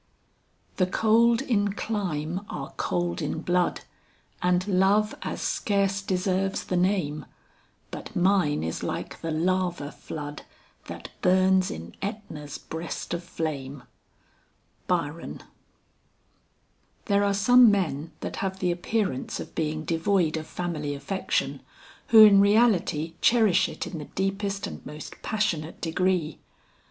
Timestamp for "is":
8.63-8.81